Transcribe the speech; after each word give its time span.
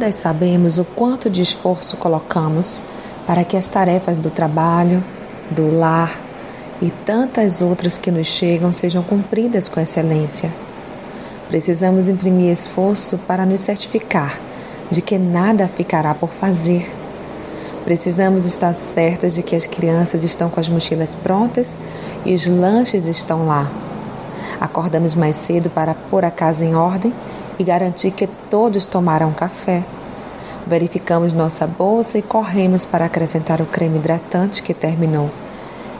todas 0.00 0.14
sabemos 0.14 0.78
o 0.78 0.84
quanto 0.84 1.28
de 1.28 1.42
esforço 1.42 1.94
colocamos 1.98 2.80
para 3.26 3.44
que 3.44 3.54
as 3.54 3.68
tarefas 3.68 4.18
do 4.18 4.30
trabalho, 4.30 5.04
do 5.50 5.70
lar 5.78 6.18
e 6.80 6.88
tantas 7.04 7.60
outras 7.60 7.98
que 7.98 8.10
nos 8.10 8.26
chegam 8.26 8.72
sejam 8.72 9.02
cumpridas 9.02 9.68
com 9.68 9.78
excelência. 9.78 10.50
Precisamos 11.48 12.08
imprimir 12.08 12.50
esforço 12.50 13.18
para 13.26 13.44
nos 13.44 13.60
certificar 13.60 14.40
de 14.90 15.02
que 15.02 15.18
nada 15.18 15.68
ficará 15.68 16.14
por 16.14 16.30
fazer. 16.30 16.90
Precisamos 17.84 18.46
estar 18.46 18.72
certas 18.72 19.34
de 19.34 19.42
que 19.42 19.54
as 19.54 19.66
crianças 19.66 20.24
estão 20.24 20.48
com 20.48 20.58
as 20.58 20.68
mochilas 20.70 21.14
prontas 21.14 21.78
e 22.24 22.32
os 22.32 22.46
lanches 22.46 23.06
estão 23.06 23.46
lá. 23.46 23.70
Acordamos 24.58 25.14
mais 25.14 25.36
cedo 25.36 25.68
para 25.68 25.94
pôr 25.94 26.24
a 26.24 26.30
casa 26.30 26.64
em 26.64 26.74
ordem 26.74 27.12
e 27.60 27.62
garantir 27.62 28.10
que 28.12 28.26
todos 28.48 28.86
tomaram 28.86 29.34
café. 29.34 29.84
Verificamos 30.66 31.34
nossa 31.34 31.66
bolsa 31.66 32.16
e 32.16 32.22
corremos 32.22 32.86
para 32.86 33.04
acrescentar 33.04 33.60
o 33.60 33.66
creme 33.66 33.98
hidratante 33.98 34.62
que 34.62 34.72
terminou. 34.72 35.30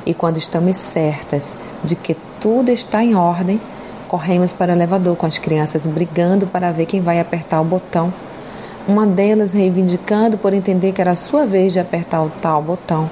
E 0.06 0.14
quando 0.14 0.38
estamos 0.38 0.78
certas 0.78 1.58
de 1.84 1.94
que 1.94 2.16
tudo 2.40 2.70
está 2.70 3.04
em 3.04 3.14
ordem, 3.14 3.60
corremos 4.08 4.54
para 4.54 4.72
o 4.72 4.74
elevador 4.74 5.14
com 5.16 5.26
as 5.26 5.36
crianças 5.36 5.84
brigando 5.84 6.46
para 6.46 6.72
ver 6.72 6.86
quem 6.86 7.02
vai 7.02 7.20
apertar 7.20 7.60
o 7.60 7.64
botão. 7.64 8.10
Uma 8.88 9.06
delas 9.06 9.52
reivindicando 9.52 10.38
por 10.38 10.54
entender 10.54 10.92
que 10.92 11.00
era 11.02 11.10
a 11.10 11.16
sua 11.16 11.44
vez 11.44 11.74
de 11.74 11.78
apertar 11.78 12.22
o 12.22 12.32
tal 12.40 12.62
botão. 12.62 13.10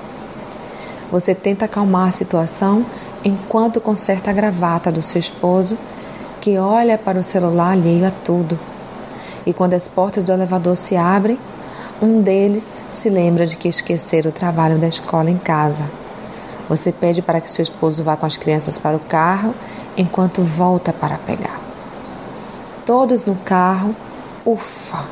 Você 1.13 1.35
tenta 1.35 1.67
acalmar 1.67 2.09
a 2.09 2.13
situação 2.13 2.87
enquanto 3.23 3.79
conserta 3.79 4.31
a 4.31 4.35
gravata 4.35 4.91
do 4.91 5.03
seu 5.03 5.19
esposo 5.19 5.77
que 6.41 6.59
olha 6.59 6.97
para 6.97 7.19
o 7.19 7.23
celular 7.23 7.73
alheio 7.73 8.07
a 8.07 8.11
tudo. 8.11 8.59
E 9.47 9.53
quando 9.53 9.75
as 9.75 9.89
portas 9.89 10.25
do 10.25 10.33
elevador 10.33 10.77
se 10.77 10.97
abrem, 10.97 11.39
um 12.01 12.21
deles 12.21 12.85
se 12.95 13.09
lembra 13.09 13.47
de 13.47 13.57
que 13.57 13.69
esqueceram 13.69 14.31
o 14.31 14.35
trabalho 14.35 14.79
da 14.79 14.87
escola 14.87 15.31
em 15.31 15.39
casa. 15.39 15.85
Você 16.69 16.93
pede 16.93 17.23
para 17.23 17.41
que 17.41 17.51
seu 17.51 17.63
esposo 17.63 18.05
vá 18.05 18.17
com 18.17 18.27
as 18.27 18.37
crianças 18.37 18.79
para 18.79 18.97
o 18.97 19.01
carro 19.01 19.55
enquanto 19.97 20.43
volta 20.43 20.93
para 20.93 21.17
pegar. 21.19 21.61
Todos 22.85 23.25
no 23.25 23.35
carro, 23.37 23.97
ufa! 24.45 25.05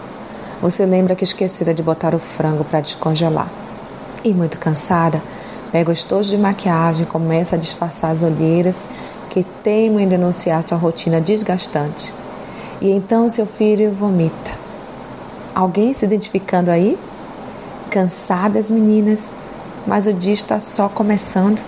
Você 0.63 0.87
lembra 0.87 1.15
que 1.15 1.25
esquecera 1.25 1.75
de 1.75 1.83
botar 1.83 2.15
o 2.15 2.19
frango 2.19 2.65
para 2.65 2.81
descongelar. 2.81 3.49
E 4.25 4.33
muito 4.33 4.59
cansada, 4.59 5.23
pega 5.71 5.91
o 5.91 5.93
estojo 5.93 6.31
de 6.31 6.39
maquiagem, 6.39 7.05
começa 7.05 7.57
a 7.57 7.59
disfarçar 7.59 8.11
as 8.11 8.23
olheiras 8.23 8.89
que 9.37 9.45
teimam 9.63 10.01
em 10.01 10.09
denunciar 10.09 10.65
sua 10.65 10.79
rotina 10.79 11.21
desgastante. 11.21 12.15
E 12.81 12.91
então 12.91 13.29
seu 13.29 13.45
filho 13.45 13.93
vomita. 13.93 14.51
Alguém 15.55 15.93
se 15.93 16.07
identificando 16.07 16.71
aí? 16.71 16.99
Cansadas 17.91 18.71
meninas, 18.71 19.37
mas 19.87 20.07
o 20.07 20.13
dia 20.15 20.33
está 20.33 20.59
só 20.59 20.89
começando. 20.89 21.63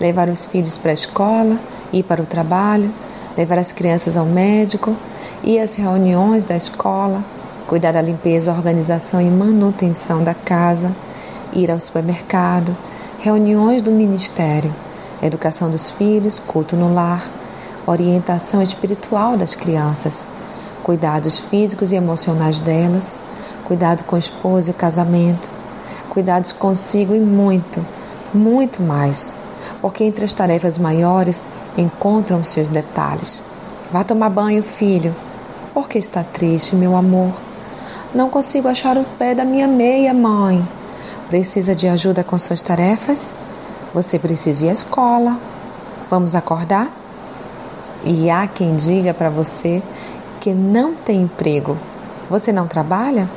Levar 0.00 0.30
os 0.30 0.46
filhos 0.46 0.78
para 0.78 0.92
a 0.92 0.94
escola, 0.94 1.60
ir 1.92 2.04
para 2.04 2.22
o 2.22 2.26
trabalho, 2.26 2.90
levar 3.36 3.58
as 3.58 3.70
crianças 3.70 4.16
ao 4.16 4.24
médico, 4.24 4.96
ir 5.44 5.58
às 5.58 5.74
reuniões 5.74 6.46
da 6.46 6.56
escola, 6.56 7.22
cuidar 7.66 7.92
da 7.92 8.00
limpeza, 8.00 8.50
organização 8.50 9.20
e 9.20 9.28
manutenção 9.28 10.24
da 10.24 10.32
casa, 10.32 10.90
ir 11.52 11.70
ao 11.70 11.78
supermercado, 11.78 12.74
reuniões 13.18 13.82
do 13.82 13.90
ministério 13.90 14.72
educação 15.22 15.70
dos 15.70 15.90
filhos, 15.90 16.38
culto 16.38 16.76
no 16.76 16.92
lar, 16.92 17.28
orientação 17.86 18.62
espiritual 18.62 19.36
das 19.36 19.54
crianças, 19.54 20.26
cuidados 20.82 21.38
físicos 21.38 21.92
e 21.92 21.96
emocionais 21.96 22.60
delas, 22.60 23.20
cuidado 23.64 24.04
com 24.04 24.16
o 24.16 24.18
esposo 24.18 24.70
e 24.70 24.72
o 24.72 24.74
casamento, 24.74 25.50
cuidados 26.10 26.52
consigo 26.52 27.14
e 27.14 27.20
muito, 27.20 27.84
muito 28.32 28.82
mais, 28.82 29.34
porque 29.80 30.04
entre 30.04 30.24
as 30.24 30.32
tarefas 30.32 30.78
maiores 30.78 31.46
encontram 31.76 32.42
seus 32.44 32.68
detalhes. 32.68 33.44
Vá 33.90 34.04
tomar 34.04 34.30
banho, 34.30 34.62
filho. 34.62 35.14
Por 35.72 35.88
que 35.88 35.98
está 35.98 36.22
triste, 36.22 36.74
meu 36.74 36.96
amor? 36.96 37.32
Não 38.14 38.30
consigo 38.30 38.68
achar 38.68 38.96
o 38.96 39.04
pé 39.18 39.34
da 39.34 39.44
minha 39.44 39.68
meia, 39.68 40.14
mãe. 40.14 40.66
Precisa 41.28 41.74
de 41.74 41.86
ajuda 41.88 42.24
com 42.24 42.38
suas 42.38 42.62
tarefas? 42.62 43.34
Você 43.94 44.18
precisa 44.18 44.66
ir 44.66 44.70
à 44.70 44.72
escola. 44.72 45.38
Vamos 46.10 46.34
acordar? 46.34 46.90
E 48.04 48.30
há 48.30 48.46
quem 48.46 48.76
diga 48.76 49.12
para 49.12 49.30
você 49.30 49.82
que 50.40 50.52
não 50.52 50.94
tem 50.94 51.22
emprego. 51.22 51.76
Você 52.30 52.52
não 52.52 52.66
trabalha? 52.66 53.28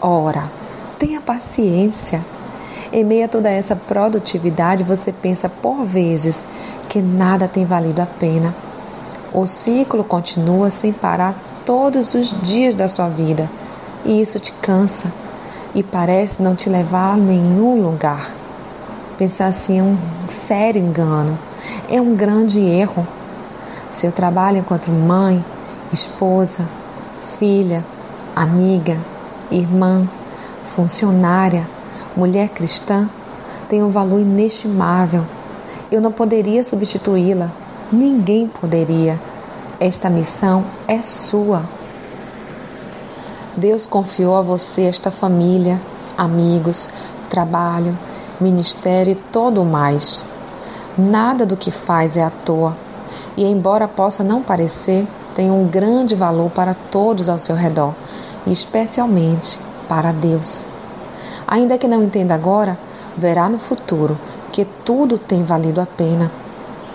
Ora, 0.00 0.50
tenha 0.98 1.20
paciência. 1.20 2.24
Em 2.92 3.04
meio 3.04 3.24
a 3.24 3.28
toda 3.28 3.50
essa 3.50 3.74
produtividade, 3.74 4.84
você 4.84 5.12
pensa 5.12 5.48
por 5.48 5.84
vezes 5.84 6.46
que 6.88 7.00
nada 7.00 7.48
tem 7.48 7.64
valido 7.64 8.00
a 8.02 8.06
pena. 8.06 8.54
O 9.32 9.46
ciclo 9.46 10.04
continua 10.04 10.70
sem 10.70 10.92
parar 10.92 11.34
todos 11.64 12.14
os 12.14 12.40
dias 12.40 12.76
da 12.76 12.86
sua 12.86 13.08
vida 13.08 13.50
e 14.04 14.20
isso 14.20 14.38
te 14.38 14.52
cansa 14.52 15.12
e 15.74 15.82
parece 15.82 16.42
não 16.42 16.54
te 16.54 16.68
levar 16.68 17.14
a 17.14 17.16
nenhum 17.16 17.82
lugar. 17.82 18.43
Pensar 19.16 19.46
assim 19.46 19.78
é 19.78 19.82
um 19.82 19.96
sério 20.26 20.82
engano, 20.82 21.38
é 21.88 22.00
um 22.00 22.16
grande 22.16 22.60
erro. 22.60 23.06
Seu 23.88 24.10
trabalho 24.10 24.58
enquanto 24.58 24.90
mãe, 24.90 25.44
esposa, 25.92 26.68
filha, 27.38 27.84
amiga, 28.34 28.98
irmã, 29.52 30.08
funcionária, 30.64 31.64
mulher 32.16 32.48
cristã 32.48 33.08
tem 33.68 33.84
um 33.84 33.88
valor 33.88 34.20
inestimável. 34.20 35.24
Eu 35.92 36.00
não 36.00 36.10
poderia 36.10 36.64
substituí-la, 36.64 37.52
ninguém 37.92 38.48
poderia. 38.48 39.20
Esta 39.78 40.10
missão 40.10 40.64
é 40.88 41.02
sua. 41.04 41.62
Deus 43.56 43.86
confiou 43.86 44.34
a 44.36 44.42
você 44.42 44.82
esta 44.82 45.12
família, 45.12 45.80
amigos, 46.18 46.88
trabalho, 47.30 47.96
ministério 48.40 49.12
e 49.12 49.14
todo 49.14 49.62
o 49.62 49.64
mais. 49.64 50.24
Nada 50.96 51.44
do 51.44 51.56
que 51.56 51.70
faz 51.70 52.16
é 52.16 52.22
à 52.22 52.30
toa, 52.30 52.76
e 53.36 53.44
embora 53.44 53.88
possa 53.88 54.22
não 54.22 54.42
parecer, 54.42 55.06
tem 55.34 55.50
um 55.50 55.66
grande 55.66 56.14
valor 56.14 56.50
para 56.50 56.74
todos 56.74 57.28
ao 57.28 57.38
seu 57.38 57.56
redor, 57.56 57.92
e 58.46 58.52
especialmente 58.52 59.58
para 59.88 60.12
Deus. 60.12 60.66
Ainda 61.46 61.76
que 61.76 61.88
não 61.88 62.02
entenda 62.02 62.34
agora, 62.34 62.78
verá 63.16 63.48
no 63.48 63.58
futuro 63.58 64.18
que 64.52 64.64
tudo 64.84 65.18
tem 65.18 65.42
valido 65.42 65.80
a 65.80 65.86
pena. 65.86 66.30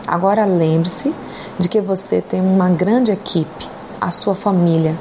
Agora 0.08 0.46
lembre-se 0.46 1.14
de 1.58 1.68
que 1.68 1.82
você 1.82 2.22
tem 2.22 2.42
uma 2.42 2.70
grande 2.70 3.12
equipe, 3.12 3.70
a 4.00 4.10
sua 4.12 4.34
família, 4.34 4.96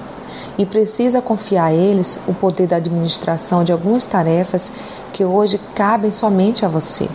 e 0.57 0.67
precisa 0.67 1.23
confiar 1.23 1.67
a 1.67 1.73
eles 1.73 2.19
o 2.27 2.35
poder 2.35 2.67
da 2.67 2.77
administração 2.77 3.65
de 3.65 3.73
algumas 3.73 4.07
tarefas 4.07 4.73
que 5.13 5.25
hoje 5.25 5.61
cabem 5.75 6.11
somente 6.11 6.65
a 6.65 6.69
você. 6.69 7.09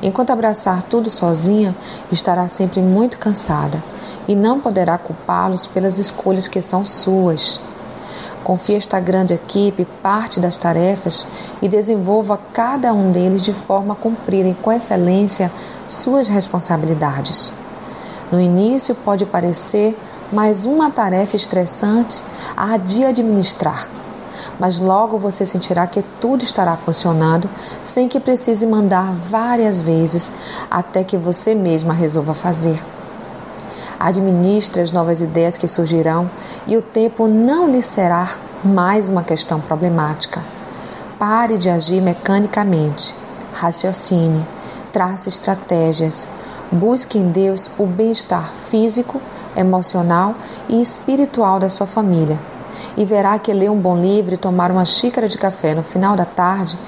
Enquanto 0.00 0.30
abraçar 0.30 0.84
tudo 0.84 1.10
sozinha, 1.10 1.74
estará 2.12 2.46
sempre 2.46 2.80
muito 2.80 3.18
cansada 3.18 3.82
e 4.28 4.34
não 4.34 4.60
poderá 4.60 4.96
culpá-los 4.96 5.66
pelas 5.66 5.98
escolhas 5.98 6.46
que 6.46 6.62
são 6.62 6.86
suas. 6.86 7.60
Confie 8.44 8.76
esta 8.76 9.00
grande 9.00 9.34
equipe 9.34 9.86
parte 10.02 10.38
das 10.38 10.56
tarefas 10.56 11.26
e 11.60 11.68
desenvolva 11.68 12.38
cada 12.52 12.94
um 12.94 13.10
deles 13.10 13.44
de 13.44 13.52
forma 13.52 13.94
a 13.94 13.96
cumprirem 13.96 14.54
com 14.54 14.72
excelência 14.72 15.50
suas 15.88 16.28
responsabilidades. 16.28 17.52
No 18.30 18.40
início 18.40 18.94
pode 18.94 19.26
parecer 19.26 19.98
mais 20.32 20.66
uma 20.66 20.90
tarefa 20.90 21.36
estressante 21.36 22.22
a 22.56 22.76
de 22.76 23.04
administrar. 23.04 23.88
Mas 24.58 24.78
logo 24.78 25.18
você 25.18 25.46
sentirá 25.46 25.86
que 25.86 26.02
tudo 26.20 26.44
estará 26.44 26.76
funcionando 26.76 27.48
sem 27.82 28.08
que 28.08 28.20
precise 28.20 28.66
mandar 28.66 29.12
várias 29.14 29.80
vezes 29.80 30.34
até 30.70 31.02
que 31.02 31.16
você 31.16 31.54
mesma 31.54 31.94
resolva 31.94 32.34
fazer. 32.34 32.82
Administre 33.98 34.82
as 34.82 34.92
novas 34.92 35.20
ideias 35.20 35.56
que 35.56 35.66
surgirão 35.66 36.30
e 36.66 36.76
o 36.76 36.82
tempo 36.82 37.26
não 37.26 37.68
lhe 37.68 37.82
será 37.82 38.36
mais 38.62 39.08
uma 39.08 39.24
questão 39.24 39.60
problemática. 39.60 40.40
Pare 41.18 41.58
de 41.58 41.68
agir 41.68 42.00
mecanicamente. 42.00 43.14
Raciocine, 43.52 44.46
trace 44.92 45.28
estratégias, 45.28 46.28
busque 46.70 47.18
em 47.18 47.30
Deus 47.32 47.68
o 47.76 47.86
bem-estar 47.86 48.52
físico 48.70 49.20
emocional 49.58 50.34
e 50.68 50.80
espiritual 50.80 51.58
da 51.58 51.68
sua 51.68 51.86
família. 51.86 52.38
E 52.96 53.04
verá 53.04 53.38
que 53.38 53.52
ler 53.52 53.70
um 53.70 53.78
bom 53.78 53.96
livro 53.96 54.34
e 54.34 54.38
tomar 54.38 54.70
uma 54.70 54.84
xícara 54.84 55.28
de 55.28 55.36
café 55.36 55.74
no 55.74 55.82
final 55.82 56.16
da 56.16 56.24
tarde 56.24 56.78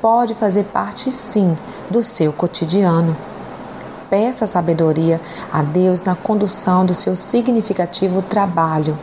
pode 0.00 0.34
fazer 0.34 0.64
parte, 0.64 1.12
sim, 1.12 1.56
do 1.88 2.02
seu 2.02 2.32
cotidiano. 2.32 3.16
peça 4.10 4.46
sabedoria 4.46 5.18
a 5.50 5.62
Deus 5.62 6.04
na 6.04 6.14
condução 6.14 6.84
do 6.84 6.94
seu 6.94 7.16
significativo 7.16 8.20
trabalho 8.20 8.98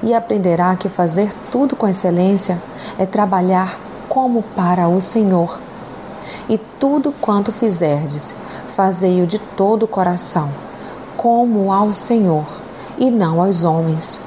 e 0.00 0.14
aprenderá 0.14 0.76
que 0.76 0.88
fazer 0.88 1.32
tudo 1.50 1.74
com 1.74 1.88
excelência 1.88 2.62
é 2.96 3.04
trabalhar 3.04 3.80
como 4.08 4.42
para 4.54 4.86
o 4.86 5.00
Senhor. 5.00 5.58
E 6.48 6.56
tudo 6.56 7.12
quanto 7.20 7.50
fizerdes, 7.50 8.32
fazei-o 8.68 9.26
de 9.26 9.38
todo 9.38 9.84
o 9.84 9.88
coração, 9.88 10.50
como 11.16 11.72
ao 11.72 11.92
Senhor 11.92 12.53
e 12.98 13.10
não 13.10 13.42
aos 13.42 13.64
homens. 13.64 14.20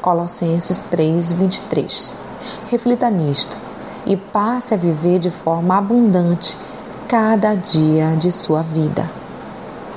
Colossenses 0.00 0.80
3, 0.82 1.32
23. 1.32 2.14
Reflita 2.70 3.10
nisto 3.10 3.56
e 4.06 4.16
passe 4.16 4.74
a 4.74 4.76
viver 4.76 5.18
de 5.18 5.30
forma 5.30 5.76
abundante 5.76 6.56
cada 7.06 7.54
dia 7.54 8.16
de 8.16 8.30
sua 8.30 8.62
vida. 8.62 9.10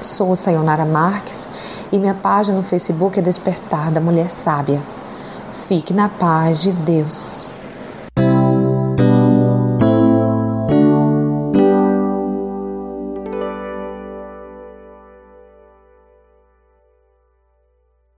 Sou 0.02 0.36
Sayonara 0.36 0.86
Marques 0.86 1.48
e 1.92 1.98
minha 1.98 2.14
página 2.14 2.58
no 2.58 2.64
Facebook 2.64 3.20
é 3.20 3.22
Despertar 3.22 3.92
da 3.92 4.02
Mulher 4.02 4.32
Sábia. 4.32 4.82
Fique 5.68 5.94
na 5.94 6.10
paz 6.10 6.62
de 6.62 6.72
Deus. 6.72 7.51